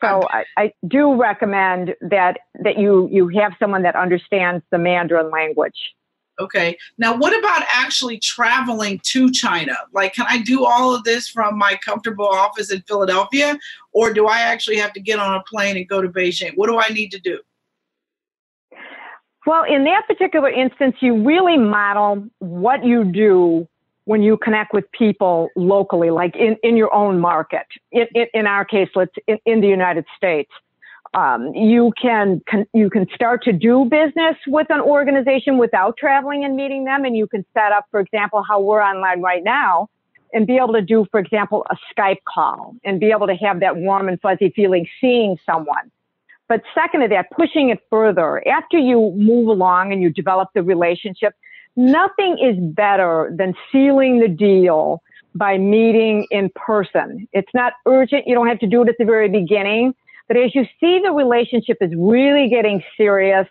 So 0.00 0.22
I, 0.30 0.44
I, 0.56 0.72
do 0.86 1.14
recommend 1.14 1.94
that 2.00 2.38
that 2.62 2.78
you 2.78 3.08
you 3.10 3.28
have 3.40 3.52
someone 3.58 3.82
that 3.82 3.96
understands 3.96 4.64
the 4.70 4.78
Mandarin 4.78 5.30
language. 5.30 5.94
Okay. 6.40 6.78
Now, 6.98 7.16
what 7.16 7.36
about 7.36 7.64
actually 7.68 8.18
traveling 8.20 9.00
to 9.06 9.30
China? 9.32 9.76
Like, 9.92 10.14
can 10.14 10.26
I 10.28 10.38
do 10.38 10.64
all 10.64 10.94
of 10.94 11.02
this 11.02 11.28
from 11.28 11.58
my 11.58 11.76
comfortable 11.84 12.28
office 12.28 12.70
in 12.70 12.80
Philadelphia, 12.82 13.58
or 13.92 14.12
do 14.12 14.28
I 14.28 14.40
actually 14.40 14.76
have 14.76 14.92
to 14.92 15.00
get 15.00 15.18
on 15.18 15.34
a 15.34 15.42
plane 15.42 15.76
and 15.76 15.88
go 15.88 16.00
to 16.00 16.08
Beijing? 16.08 16.52
What 16.54 16.68
do 16.68 16.78
I 16.78 16.88
need 16.90 17.10
to 17.10 17.18
do? 17.18 17.40
Well, 19.46 19.64
in 19.64 19.84
that 19.84 20.06
particular 20.06 20.50
instance, 20.50 20.96
you 21.00 21.24
really 21.24 21.56
model 21.56 22.28
what 22.38 22.84
you 22.84 23.04
do 23.04 23.66
when 24.10 24.20
you 24.22 24.34
connect 24.46 24.70
with 24.76 24.86
people 25.02 25.34
locally, 25.54 26.10
like 26.20 26.34
in, 26.46 26.56
in 26.68 26.74
your 26.82 26.92
own 27.02 27.14
market. 27.30 27.66
In, 27.98 28.06
in, 28.20 28.26
in 28.38 28.44
our 28.46 28.64
case, 28.74 28.90
let's 29.00 29.16
in, 29.30 29.38
in 29.50 29.60
the 29.64 29.70
United 29.78 30.06
States. 30.18 30.52
Um, 31.22 31.40
you 31.72 31.84
can, 32.04 32.40
can 32.50 32.60
you 32.80 32.88
can 32.94 33.04
start 33.18 33.38
to 33.48 33.52
do 33.68 33.74
business 34.00 34.36
with 34.56 34.68
an 34.76 34.82
organization 34.96 35.52
without 35.64 35.92
traveling 36.04 36.40
and 36.46 36.52
meeting 36.62 36.82
them, 36.90 37.00
and 37.06 37.14
you 37.20 37.26
can 37.26 37.42
set 37.56 37.70
up, 37.76 37.84
for 37.90 38.00
example, 38.00 38.40
how 38.50 38.58
we're 38.60 38.84
online 38.92 39.20
right 39.30 39.44
now. 39.44 39.88
and 40.32 40.46
be 40.46 40.56
able 40.56 40.74
to 40.74 40.82
do, 40.82 41.06
for 41.10 41.20
example, 41.20 41.66
a 41.70 41.76
Skype 41.92 42.22
call 42.32 42.74
and 42.84 43.00
be 43.00 43.10
able 43.10 43.26
to 43.26 43.34
have 43.34 43.60
that 43.60 43.76
warm 43.76 44.08
and 44.08 44.20
fuzzy 44.20 44.52
feeling 44.54 44.86
seeing 45.00 45.38
someone. 45.46 45.90
But 46.48 46.62
second 46.74 47.00
to 47.00 47.08
that, 47.08 47.30
pushing 47.30 47.68
it 47.70 47.78
further, 47.90 48.46
after 48.48 48.78
you 48.78 49.12
move 49.16 49.48
along 49.48 49.92
and 49.92 50.00
you 50.00 50.10
develop 50.10 50.48
the 50.54 50.62
relationship, 50.62 51.34
nothing 51.78 52.36
is 52.38 52.56
better 52.58 53.32
than 53.34 53.54
sealing 53.70 54.18
the 54.18 54.28
deal 54.28 55.00
by 55.34 55.56
meeting 55.56 56.26
in 56.30 56.50
person. 56.56 57.28
It's 57.32 57.48
not 57.54 57.74
urgent. 57.86 58.26
You 58.26 58.34
don't 58.34 58.48
have 58.48 58.58
to 58.58 58.66
do 58.66 58.82
it 58.82 58.88
at 58.88 58.96
the 58.98 59.04
very 59.04 59.28
beginning. 59.28 59.94
But 60.26 60.36
as 60.36 60.54
you 60.54 60.66
see 60.80 61.00
the 61.02 61.12
relationship 61.12 61.78
is 61.80 61.92
really 61.96 62.48
getting 62.48 62.82
serious, 62.96 63.46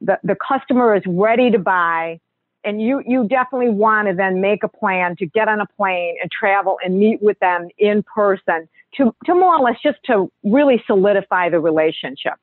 the, 0.00 0.18
the 0.22 0.36
customer 0.36 0.94
is 0.94 1.02
ready 1.06 1.50
to 1.50 1.58
buy, 1.58 2.20
and 2.62 2.80
you, 2.80 3.02
you 3.06 3.26
definitely 3.28 3.70
want 3.70 4.08
to 4.08 4.14
then 4.14 4.40
make 4.40 4.62
a 4.62 4.68
plan 4.68 5.16
to 5.16 5.26
get 5.26 5.48
on 5.48 5.60
a 5.60 5.66
plane 5.66 6.16
and 6.22 6.30
travel 6.30 6.78
and 6.82 6.98
meet 6.98 7.20
with 7.22 7.38
them 7.40 7.68
in 7.76 8.02
person 8.02 8.68
to, 8.96 9.14
to 9.26 9.34
more 9.34 9.56
or 9.56 9.60
less 9.60 9.76
just 9.82 9.98
to 10.04 10.30
really 10.44 10.82
solidify 10.86 11.50
the 11.50 11.60
relationship. 11.60 12.34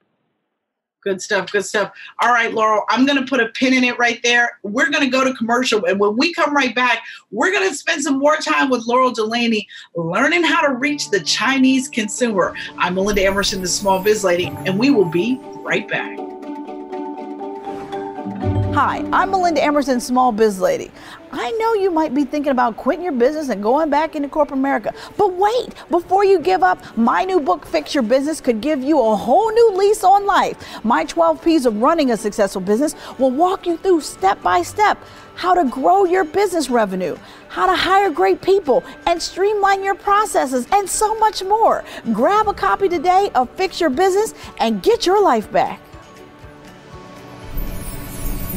Good 1.03 1.21
stuff. 1.21 1.51
Good 1.51 1.65
stuff. 1.65 1.91
All 2.21 2.31
right, 2.31 2.53
Laurel, 2.53 2.83
I'm 2.89 3.07
going 3.07 3.19
to 3.19 3.25
put 3.27 3.39
a 3.39 3.47
pin 3.49 3.73
in 3.73 3.83
it 3.83 3.97
right 3.97 4.21
there. 4.21 4.59
We're 4.61 4.91
going 4.91 5.03
to 5.03 5.09
go 5.09 5.23
to 5.23 5.33
commercial. 5.33 5.83
And 5.85 5.99
when 5.99 6.15
we 6.15 6.31
come 6.33 6.55
right 6.55 6.75
back, 6.75 7.03
we're 7.31 7.51
going 7.51 7.67
to 7.67 7.75
spend 7.75 8.03
some 8.03 8.19
more 8.19 8.37
time 8.37 8.69
with 8.69 8.85
Laurel 8.85 9.11
Delaney 9.11 9.67
learning 9.95 10.43
how 10.43 10.61
to 10.61 10.75
reach 10.75 11.09
the 11.09 11.19
Chinese 11.19 11.87
consumer. 11.87 12.53
I'm 12.77 12.95
Melinda 12.95 13.23
Emerson, 13.23 13.61
the 13.61 13.67
small 13.67 14.01
biz 14.03 14.23
lady, 14.23 14.47
and 14.65 14.77
we 14.77 14.91
will 14.91 15.05
be 15.05 15.39
right 15.41 15.87
back. 15.87 16.19
Hi, 18.73 19.05
I'm 19.11 19.31
Melinda 19.31 19.61
Emerson, 19.61 19.99
Small 19.99 20.31
Biz 20.31 20.61
Lady. 20.61 20.91
I 21.33 21.51
know 21.51 21.73
you 21.73 21.91
might 21.91 22.13
be 22.13 22.25
thinking 22.25 22.51
about 22.51 22.75
quitting 22.75 23.03
your 23.03 23.13
business 23.13 23.49
and 23.49 23.63
going 23.63 23.89
back 23.89 24.15
into 24.15 24.27
corporate 24.27 24.59
America, 24.59 24.93
but 25.17 25.33
wait, 25.33 25.73
before 25.89 26.25
you 26.25 26.39
give 26.39 26.61
up, 26.61 26.97
my 26.97 27.23
new 27.23 27.39
book, 27.39 27.65
Fix 27.65 27.93
Your 27.93 28.03
Business, 28.03 28.41
could 28.41 28.59
give 28.59 28.83
you 28.83 28.99
a 28.99 29.15
whole 29.15 29.51
new 29.51 29.71
lease 29.75 30.03
on 30.03 30.25
life. 30.25 30.57
My 30.83 31.05
12 31.05 31.43
P's 31.43 31.65
of 31.65 31.81
running 31.81 32.11
a 32.11 32.17
successful 32.17 32.61
business 32.61 32.95
will 33.17 33.31
walk 33.31 33.65
you 33.65 33.77
through 33.77 34.01
step 34.01 34.41
by 34.41 34.61
step 34.61 34.97
how 35.35 35.53
to 35.53 35.67
grow 35.69 36.03
your 36.03 36.23
business 36.23 36.69
revenue, 36.69 37.15
how 37.47 37.65
to 37.65 37.75
hire 37.75 38.09
great 38.09 38.41
people, 38.41 38.83
and 39.07 39.21
streamline 39.21 39.83
your 39.83 39.95
processes, 39.95 40.67
and 40.71 40.87
so 40.89 41.17
much 41.19 41.43
more. 41.43 41.83
Grab 42.13 42.47
a 42.47 42.53
copy 42.53 42.89
today 42.89 43.31
of 43.33 43.49
Fix 43.51 43.79
Your 43.79 43.89
Business 43.89 44.33
and 44.59 44.83
get 44.83 45.05
your 45.05 45.21
life 45.21 45.51
back. 45.51 45.79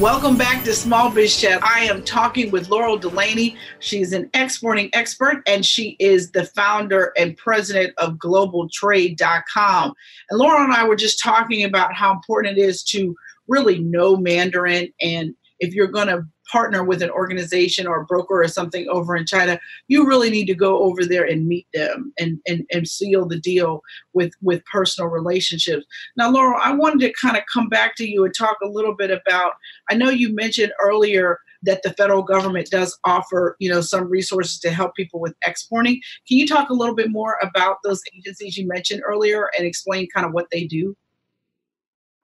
Welcome 0.00 0.36
back 0.36 0.64
to 0.64 0.72
Small 0.72 1.08
Biz 1.08 1.40
Chat. 1.40 1.62
I 1.62 1.84
am 1.84 2.02
talking 2.02 2.50
with 2.50 2.68
Laurel 2.68 2.98
Delaney. 2.98 3.56
She's 3.78 4.12
an 4.12 4.28
exporting 4.34 4.90
expert 4.92 5.44
and 5.46 5.64
she 5.64 5.96
is 6.00 6.32
the 6.32 6.46
founder 6.46 7.12
and 7.16 7.36
president 7.36 7.94
of 7.98 8.14
globetrade.com. 8.14 9.94
And 10.30 10.38
Laurel 10.40 10.64
and 10.64 10.72
I 10.72 10.82
were 10.88 10.96
just 10.96 11.22
talking 11.22 11.62
about 11.62 11.94
how 11.94 12.12
important 12.12 12.58
it 12.58 12.60
is 12.60 12.82
to 12.84 13.14
really 13.46 13.78
know 13.78 14.16
Mandarin 14.16 14.92
and 15.00 15.32
if 15.60 15.74
you're 15.74 15.86
going 15.86 16.08
to 16.08 16.26
partner 16.50 16.84
with 16.84 17.02
an 17.02 17.10
organization 17.10 17.86
or 17.86 18.00
a 18.00 18.04
broker 18.04 18.42
or 18.42 18.48
something 18.48 18.86
over 18.88 19.16
in 19.16 19.26
China, 19.26 19.58
you 19.88 20.06
really 20.06 20.30
need 20.30 20.46
to 20.46 20.54
go 20.54 20.82
over 20.82 21.04
there 21.04 21.24
and 21.24 21.46
meet 21.46 21.66
them 21.74 22.12
and, 22.18 22.38
and, 22.46 22.64
and 22.72 22.88
seal 22.88 23.26
the 23.26 23.38
deal 23.38 23.82
with, 24.12 24.32
with 24.42 24.64
personal 24.64 25.10
relationships. 25.10 25.86
Now, 26.16 26.30
Laurel, 26.30 26.60
I 26.62 26.72
wanted 26.74 27.00
to 27.00 27.12
kind 27.20 27.36
of 27.36 27.44
come 27.52 27.68
back 27.68 27.96
to 27.96 28.08
you 28.08 28.24
and 28.24 28.34
talk 28.34 28.56
a 28.62 28.68
little 28.68 28.94
bit 28.94 29.10
about, 29.10 29.52
I 29.90 29.94
know 29.94 30.10
you 30.10 30.34
mentioned 30.34 30.72
earlier 30.82 31.38
that 31.62 31.82
the 31.82 31.94
federal 31.94 32.22
government 32.22 32.68
does 32.70 32.98
offer, 33.04 33.56
you 33.58 33.70
know, 33.70 33.80
some 33.80 34.04
resources 34.10 34.58
to 34.60 34.70
help 34.70 34.94
people 34.94 35.18
with 35.18 35.34
exporting. 35.46 36.00
Can 36.28 36.36
you 36.36 36.46
talk 36.46 36.68
a 36.68 36.74
little 36.74 36.94
bit 36.94 37.10
more 37.10 37.38
about 37.42 37.78
those 37.82 38.02
agencies 38.14 38.58
you 38.58 38.68
mentioned 38.68 39.02
earlier 39.06 39.48
and 39.56 39.66
explain 39.66 40.06
kind 40.14 40.26
of 40.26 40.32
what 40.32 40.48
they 40.52 40.64
do? 40.64 40.94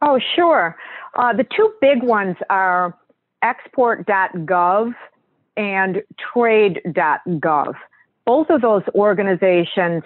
Oh, 0.02 0.20
sure. 0.36 0.76
Uh, 1.14 1.32
the 1.32 1.46
two 1.56 1.72
big 1.80 2.02
ones 2.02 2.36
are 2.50 2.96
export.gov 3.42 4.94
and 5.56 6.02
trade.gov. 6.32 7.74
Both 8.24 8.50
of 8.50 8.60
those 8.60 8.82
organizations 8.94 10.02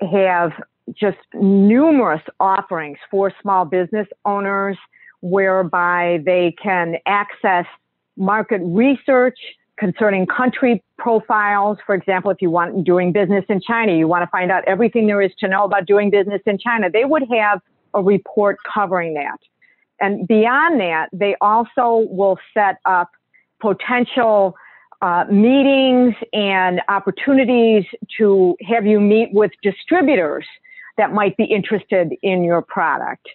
have 0.00 0.52
just 0.92 1.18
numerous 1.34 2.22
offerings 2.40 2.98
for 3.10 3.32
small 3.40 3.64
business 3.64 4.06
owners 4.24 4.76
whereby 5.20 6.20
they 6.24 6.54
can 6.62 6.96
access 7.06 7.64
market 8.16 8.60
research 8.62 9.38
concerning 9.78 10.26
country 10.26 10.82
profiles. 10.98 11.78
For 11.86 11.94
example, 11.94 12.30
if 12.30 12.40
you 12.40 12.50
want 12.50 12.84
doing 12.84 13.12
business 13.12 13.44
in 13.48 13.60
China, 13.60 13.92
you 13.92 14.06
want 14.06 14.22
to 14.22 14.28
find 14.28 14.50
out 14.50 14.62
everything 14.66 15.06
there 15.06 15.22
is 15.22 15.32
to 15.38 15.48
know 15.48 15.64
about 15.64 15.86
doing 15.86 16.10
business 16.10 16.42
in 16.46 16.58
China, 16.58 16.90
they 16.90 17.04
would 17.04 17.24
have 17.30 17.60
a 17.94 18.02
report 18.02 18.58
covering 18.72 19.14
that. 19.14 19.38
And 20.04 20.28
beyond 20.28 20.80
that, 20.80 21.08
they 21.14 21.34
also 21.40 22.06
will 22.10 22.38
set 22.52 22.76
up 22.84 23.10
potential 23.58 24.54
uh, 25.00 25.24
meetings 25.30 26.14
and 26.34 26.82
opportunities 26.88 27.84
to 28.18 28.54
have 28.68 28.84
you 28.84 29.00
meet 29.00 29.32
with 29.32 29.50
distributors 29.62 30.44
that 30.98 31.14
might 31.14 31.34
be 31.38 31.44
interested 31.44 32.12
in 32.22 32.44
your 32.44 32.60
product. 32.60 33.26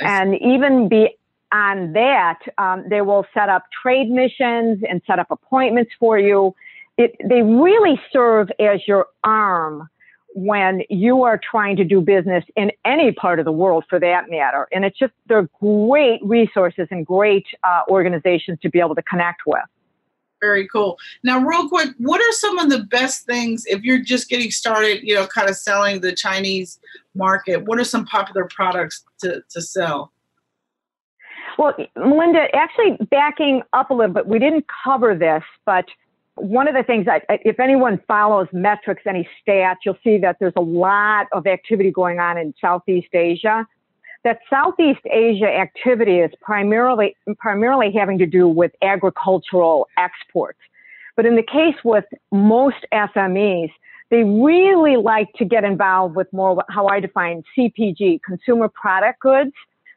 And 0.00 0.34
even 0.40 0.88
beyond 0.88 1.94
that, 1.94 2.38
um, 2.56 2.84
they 2.88 3.02
will 3.02 3.26
set 3.34 3.50
up 3.50 3.64
trade 3.82 4.08
missions 4.08 4.82
and 4.88 5.02
set 5.06 5.18
up 5.18 5.30
appointments 5.30 5.92
for 6.00 6.18
you. 6.18 6.54
It, 6.96 7.16
they 7.22 7.42
really 7.42 8.00
serve 8.10 8.48
as 8.58 8.80
your 8.88 9.08
arm 9.24 9.90
when 10.34 10.82
you 10.90 11.22
are 11.22 11.38
trying 11.38 11.76
to 11.76 11.84
do 11.84 12.00
business 12.00 12.44
in 12.56 12.72
any 12.84 13.12
part 13.12 13.38
of 13.38 13.44
the 13.44 13.52
world 13.52 13.84
for 13.88 14.00
that 14.00 14.28
matter. 14.28 14.66
And 14.72 14.84
it's 14.84 14.98
just, 14.98 15.12
they're 15.28 15.48
great 15.60 16.20
resources 16.22 16.88
and 16.90 17.06
great 17.06 17.46
uh, 17.62 17.82
organizations 17.88 18.58
to 18.62 18.68
be 18.68 18.80
able 18.80 18.96
to 18.96 19.02
connect 19.02 19.42
with. 19.46 19.62
Very 20.40 20.66
cool. 20.68 20.98
Now, 21.22 21.38
real 21.38 21.68
quick, 21.68 21.90
what 21.98 22.20
are 22.20 22.32
some 22.32 22.58
of 22.58 22.68
the 22.68 22.80
best 22.80 23.24
things 23.24 23.64
if 23.66 23.82
you're 23.82 24.02
just 24.02 24.28
getting 24.28 24.50
started, 24.50 25.02
you 25.02 25.14
know, 25.14 25.26
kind 25.26 25.48
of 25.48 25.56
selling 25.56 26.00
the 26.00 26.12
Chinese 26.12 26.80
market? 27.14 27.64
What 27.64 27.78
are 27.78 27.84
some 27.84 28.04
popular 28.04 28.46
products 28.54 29.04
to, 29.20 29.42
to 29.50 29.62
sell? 29.62 30.12
Well, 31.56 31.74
Melinda, 31.96 32.48
actually 32.54 32.98
backing 33.10 33.62
up 33.72 33.90
a 33.90 33.94
little 33.94 34.12
bit, 34.12 34.26
we 34.26 34.38
didn't 34.38 34.66
cover 34.84 35.14
this, 35.14 35.44
but 35.64 35.86
one 36.36 36.66
of 36.66 36.74
the 36.74 36.82
things 36.82 37.06
that 37.06 37.24
if 37.28 37.60
anyone 37.60 38.00
follows 38.08 38.48
metrics, 38.52 39.02
any 39.06 39.28
stats, 39.40 39.76
you'll 39.84 39.98
see 40.02 40.18
that 40.18 40.36
there's 40.40 40.54
a 40.56 40.62
lot 40.62 41.26
of 41.32 41.46
activity 41.46 41.90
going 41.90 42.18
on 42.18 42.36
in 42.36 42.54
Southeast 42.60 43.14
Asia. 43.14 43.66
That 44.24 44.38
Southeast 44.48 45.02
Asia 45.10 45.46
activity 45.46 46.20
is 46.20 46.32
primarily 46.40 47.16
primarily 47.38 47.92
having 47.92 48.18
to 48.18 48.26
do 48.26 48.48
with 48.48 48.72
agricultural 48.82 49.88
exports. 49.96 50.58
But 51.14 51.26
in 51.26 51.36
the 51.36 51.42
case 51.42 51.76
with 51.84 52.04
most 52.32 52.86
SMEs, 52.92 53.70
they 54.10 54.24
really 54.24 54.96
like 54.96 55.32
to 55.34 55.44
get 55.44 55.62
involved 55.64 56.16
with 56.16 56.32
more 56.32 56.64
how 56.68 56.88
I 56.88 57.00
define 57.00 57.44
CPG, 57.56 58.20
consumer 58.22 58.68
product 58.68 59.20
goods. 59.20 59.52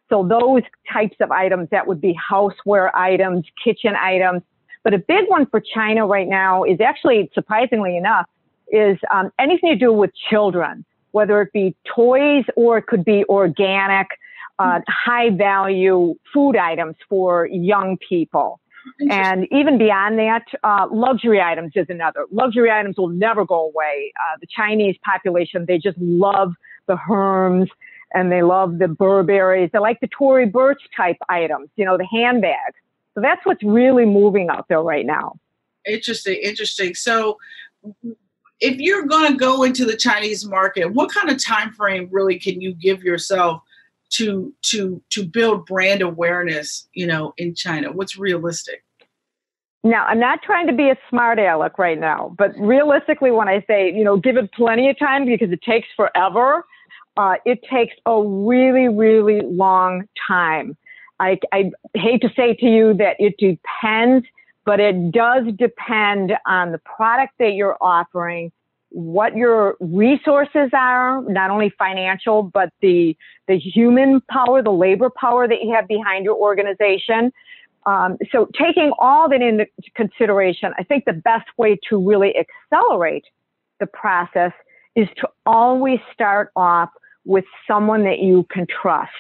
So 0.10 0.26
those 0.28 0.64
types 0.92 1.16
of 1.20 1.32
items 1.32 1.70
that 1.72 1.88
would 1.88 2.00
be 2.00 2.18
houseware 2.32 2.92
items, 2.94 3.46
kitchen 3.64 3.96
items, 3.96 4.44
but 4.84 4.94
a 4.94 5.00
big 5.00 5.26
one 5.28 5.46
for 5.48 5.62
China 5.62 6.06
right 6.06 6.28
now 6.28 6.64
is 6.64 6.80
actually, 6.82 7.30
surprisingly 7.34 7.98
enough, 7.98 8.26
is 8.70 8.98
um, 9.14 9.32
anything 9.40 9.70
to 9.70 9.76
do 9.76 9.92
with 9.92 10.12
children, 10.30 10.86
whether 11.12 11.42
it 11.42 11.52
be 11.54 11.76
toys 11.96 12.44
or 12.56 12.78
it 12.78 12.88
could 12.88 13.06
be 13.06 13.24
organic, 13.30 14.08
uh, 14.60 14.80
high 14.88 15.30
value 15.30 16.16
food 16.34 16.56
items 16.56 16.96
for 17.10 17.48
young 17.48 17.98
people. 18.10 18.60
And 19.10 19.48
even 19.52 19.78
beyond 19.78 20.18
that, 20.20 20.46
uh, 20.64 20.88
luxury 20.92 21.42
items 21.42 21.74
is 21.76 21.88
another. 21.90 22.26
Luxury 22.32 22.72
items 22.72 22.98
will 22.98 23.10
never 23.10 23.46
go 23.46 23.66
away. 23.66 24.14
Uh, 24.20 24.38
the 24.40 24.48
Chinese 24.48 24.96
population, 25.04 25.66
they 25.68 25.78
just 25.78 25.98
love 25.98 26.54
the 26.88 26.96
Hermes 26.96 27.70
and 28.14 28.32
they 28.32 28.42
love 28.42 28.80
the 28.80 28.86
Burberrys. 28.86 29.72
They 29.72 29.80
like 29.80 30.00
the 30.00 30.08
Tory 30.08 30.46
Burch 30.46 30.82
type 30.96 31.18
items, 31.28 31.70
you 31.76 31.86
know, 31.86 31.98
the 31.98 32.08
handbags. 32.10 32.76
So 33.18 33.22
that's 33.22 33.44
what's 33.48 33.64
really 33.64 34.06
moving 34.06 34.48
out 34.52 34.68
there 34.70 34.82
right 34.82 35.04
now. 35.04 35.40
Interesting, 35.88 36.40
interesting. 36.44 36.94
So 36.94 37.40
if 38.60 38.78
you're 38.78 39.08
going 39.08 39.32
to 39.32 39.36
go 39.36 39.64
into 39.64 39.86
the 39.86 39.98
Chinese 39.98 40.46
market, 40.46 40.94
what 40.94 41.10
kind 41.12 41.32
of 41.32 41.44
time 41.44 41.74
frame 41.74 42.10
really 42.12 42.38
can 42.38 42.62
you 42.62 42.76
give 42.76 43.02
yourself 43.02 43.64
to 44.10 44.54
to 44.66 45.02
to 45.10 45.26
build 45.26 45.66
brand 45.66 46.04
awareness, 46.04 46.88
you 46.94 47.08
know, 47.08 47.34
in 47.38 47.56
China? 47.56 47.92
What's 47.92 48.20
realistic? 48.20 48.84
Now, 49.84 50.06
I'm 50.06 50.20
not 50.20 50.44
trying 50.44 50.68
to 50.68 50.74
be 50.74 50.92
a 50.92 50.98
smart 51.10 51.40
aleck 51.40 51.80
right 51.80 52.00
now, 52.00 52.36
but 52.38 52.52
realistically, 52.60 53.32
when 53.32 53.48
I 53.48 53.64
say, 53.66 53.92
you 53.92 54.04
know, 54.04 54.18
give 54.18 54.38
it 54.38 54.52
plenty 54.54 54.92
of 54.92 55.00
time 55.00 55.26
because 55.26 55.52
it 55.52 55.64
takes 55.64 55.88
forever, 55.96 56.64
uh, 57.16 57.38
it 57.46 57.64
takes 57.68 57.96
a 58.06 58.22
really, 58.22 58.90
really 58.90 59.42
long 59.42 60.04
time. 60.28 60.78
I, 61.20 61.40
I 61.52 61.72
hate 61.94 62.22
to 62.22 62.30
say 62.36 62.54
to 62.56 62.66
you 62.66 62.94
that 62.96 63.16
it 63.20 63.36
depends, 63.38 64.26
but 64.66 64.80
it 64.80 65.12
does 65.12 65.46
depend 65.56 66.34
on 66.46 66.72
the 66.72 66.78
product 66.80 67.34
that 67.40 67.54
you're 67.54 67.78
offering, 67.82 68.52
what 68.90 69.36
your 69.36 69.76
resources 69.80 70.70
are, 70.74 71.22
not 71.24 71.50
only 71.50 71.72
financial, 71.78 72.44
but 72.44 72.72
the, 72.82 73.16
the 73.48 73.58
human 73.58 74.22
power, 74.30 74.62
the 74.62 74.72
labor 74.72 75.10
power 75.10 75.48
that 75.48 75.64
you 75.64 75.74
have 75.74 75.88
behind 75.88 76.24
your 76.26 76.36
organization. 76.36 77.32
Um, 77.86 78.18
so 78.32 78.50
taking 78.60 78.92
all 79.00 79.30
that 79.30 79.42
into 79.42 79.66
consideration, 79.96 80.74
I 80.78 80.84
think 80.84 81.06
the 81.06 81.14
best 81.14 81.48
way 81.58 81.80
to 81.90 81.98
really 81.98 82.34
accelerate 82.36 83.26
the 83.80 83.88
process 83.88 84.52
is 84.96 85.08
to 85.18 85.30
always 85.46 86.00
start 86.14 86.52
off 86.56 86.90
with 87.24 87.46
someone 87.68 88.04
that 88.04 88.20
you 88.20 88.46
can 88.52 88.66
trust. 88.68 89.12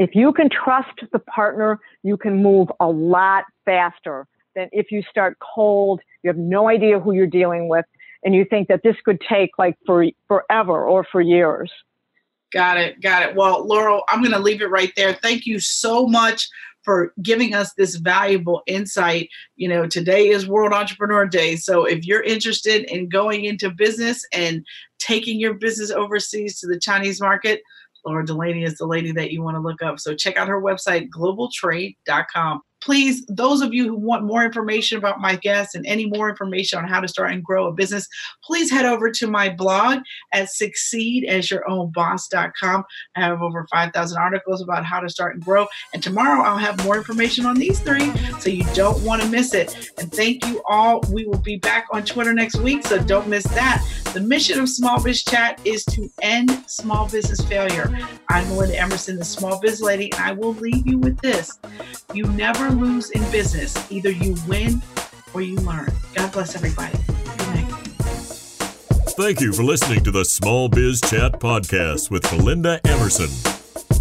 If 0.00 0.14
you 0.14 0.32
can 0.32 0.48
trust 0.48 0.98
the 1.12 1.18
partner, 1.18 1.78
you 2.02 2.16
can 2.16 2.42
move 2.42 2.68
a 2.80 2.88
lot 2.88 3.44
faster 3.66 4.26
than 4.56 4.70
if 4.72 4.90
you 4.90 5.02
start 5.02 5.36
cold, 5.54 6.00
you 6.22 6.28
have 6.28 6.38
no 6.38 6.70
idea 6.70 6.98
who 6.98 7.12
you're 7.12 7.26
dealing 7.26 7.68
with, 7.68 7.84
and 8.24 8.34
you 8.34 8.46
think 8.46 8.68
that 8.68 8.82
this 8.82 8.96
could 9.04 9.20
take 9.20 9.50
like 9.58 9.76
for 9.84 10.06
forever 10.26 10.86
or 10.86 11.04
for 11.04 11.20
years. 11.20 11.70
Got 12.50 12.78
it. 12.78 13.02
Got 13.02 13.24
it. 13.24 13.36
Well, 13.36 13.66
Laurel, 13.66 14.04
I'm 14.08 14.20
going 14.20 14.32
to 14.32 14.38
leave 14.38 14.62
it 14.62 14.70
right 14.70 14.90
there. 14.96 15.12
Thank 15.12 15.44
you 15.44 15.60
so 15.60 16.06
much 16.06 16.48
for 16.82 17.12
giving 17.20 17.54
us 17.54 17.74
this 17.74 17.96
valuable 17.96 18.62
insight. 18.66 19.28
You 19.56 19.68
know, 19.68 19.86
today 19.86 20.28
is 20.28 20.48
World 20.48 20.72
Entrepreneur 20.72 21.26
Day. 21.26 21.56
So 21.56 21.84
if 21.84 22.06
you're 22.06 22.22
interested 22.22 22.90
in 22.90 23.10
going 23.10 23.44
into 23.44 23.68
business 23.68 24.26
and 24.32 24.64
taking 24.98 25.38
your 25.38 25.52
business 25.52 25.90
overseas 25.90 26.58
to 26.60 26.66
the 26.66 26.78
Chinese 26.78 27.20
market, 27.20 27.60
Laura 28.04 28.24
Delaney 28.24 28.64
is 28.64 28.76
the 28.76 28.86
lady 28.86 29.12
that 29.12 29.30
you 29.32 29.42
want 29.42 29.56
to 29.56 29.60
look 29.60 29.82
up. 29.82 30.00
So 30.00 30.14
check 30.14 30.36
out 30.36 30.48
her 30.48 30.60
website, 30.60 31.08
globetrade.com 31.10 32.60
please, 32.80 33.26
those 33.26 33.60
of 33.60 33.74
you 33.74 33.88
who 33.88 33.96
want 33.96 34.24
more 34.24 34.44
information 34.44 34.98
about 34.98 35.20
my 35.20 35.34
guests 35.36 35.74
and 35.74 35.84
any 35.86 36.06
more 36.06 36.30
information 36.30 36.78
on 36.78 36.88
how 36.88 37.00
to 37.00 37.08
start 37.08 37.32
and 37.32 37.44
grow 37.44 37.66
a 37.66 37.72
business, 37.72 38.06
please 38.42 38.70
head 38.70 38.86
over 38.86 39.10
to 39.10 39.26
my 39.26 39.48
blog 39.48 39.98
at 40.32 40.48
succeedasyourownboss.com. 40.48 42.84
I 43.16 43.20
have 43.20 43.42
over 43.42 43.66
5,000 43.70 44.18
articles 44.18 44.62
about 44.62 44.84
how 44.84 45.00
to 45.00 45.08
start 45.08 45.34
and 45.34 45.44
grow. 45.44 45.66
And 45.92 46.00
tomorrow 46.02 46.42
I'll 46.42 46.58
have 46.58 46.84
more 46.84 46.96
information 46.96 47.46
on 47.46 47.56
these 47.56 47.80
three, 47.80 48.12
so 48.38 48.50
you 48.50 48.64
don't 48.74 49.02
want 49.04 49.22
to 49.22 49.28
miss 49.28 49.54
it. 49.54 49.92
And 49.98 50.12
thank 50.12 50.46
you 50.46 50.62
all. 50.68 51.00
We 51.12 51.26
will 51.26 51.38
be 51.38 51.56
back 51.56 51.86
on 51.92 52.04
Twitter 52.04 52.32
next 52.32 52.56
week, 52.56 52.86
so 52.86 52.98
don't 52.98 53.28
miss 53.28 53.44
that. 53.44 53.84
The 54.14 54.20
mission 54.20 54.58
of 54.58 54.68
Small 54.68 55.02
Biz 55.02 55.22
Chat 55.22 55.60
is 55.64 55.84
to 55.86 56.10
end 56.22 56.64
small 56.66 57.08
business 57.08 57.40
failure. 57.42 57.90
I'm 58.28 58.48
Melinda 58.48 58.76
Emerson, 58.76 59.16
the 59.16 59.24
Small 59.24 59.60
Biz 59.60 59.80
Lady, 59.80 60.12
and 60.12 60.22
I 60.22 60.32
will 60.32 60.54
leave 60.54 60.86
you 60.86 60.98
with 60.98 61.18
this. 61.20 61.58
You 62.12 62.24
never 62.24 62.69
lose 62.70 63.10
in 63.10 63.22
business. 63.30 63.74
Either 63.90 64.10
you 64.10 64.36
win 64.46 64.80
or 65.34 65.42
you 65.42 65.56
learn. 65.56 65.92
God 66.14 66.32
bless 66.32 66.54
everybody. 66.54 66.98
Thank 69.20 69.42
you 69.42 69.52
for 69.52 69.62
listening 69.62 70.02
to 70.04 70.10
the 70.10 70.24
Small 70.24 70.70
Biz 70.70 71.02
Chat 71.02 71.40
podcast 71.40 72.10
with 72.10 72.22
Melinda 72.32 72.80
Emerson. 72.86 73.28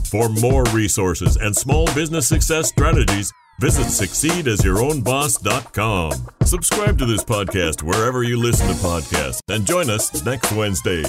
For 0.10 0.30
more 0.30 0.64
resources 0.72 1.36
and 1.36 1.54
small 1.54 1.94
business 1.94 2.26
success 2.28 2.70
strategies, 2.70 3.34
visit 3.60 3.88
succeedasyourownboss.com. 3.88 6.12
Subscribe 6.46 6.98
to 6.98 7.06
this 7.06 7.26
podcast 7.26 7.84
wherever 7.84 8.24
you 8.24 8.40
listen 8.40 8.68
to 8.68 8.74
podcasts 8.76 9.42
and 9.50 9.68
join 9.68 9.90
us 9.90 10.24
next 10.24 10.54
Wednesday. 10.54 11.04